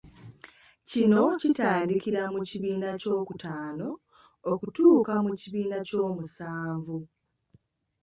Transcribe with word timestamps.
Kino 0.89 1.21
kitandikira 1.41 2.21
mu 2.33 2.41
kibiina 2.49 2.87
ekyokutaano 2.95 3.87
okutuuka 4.51 5.13
mu 5.27 5.33
kibiina 5.41 5.75
eky'omusanvu. 5.83 6.97